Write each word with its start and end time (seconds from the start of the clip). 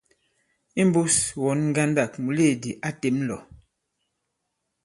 Imbūs 0.81 1.15
wɔ̌n 1.43 1.59
ŋgandâk, 1.69 2.13
mùleèdì 2.23 2.71
a 2.87 2.89
těm 3.01 3.17
lɔ̀. 3.27 3.39